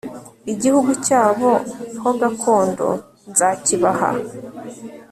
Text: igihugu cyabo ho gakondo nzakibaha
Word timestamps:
igihugu 0.53 0.91
cyabo 1.05 1.49
ho 2.01 2.09
gakondo 2.19 2.87
nzakibaha 3.31 4.09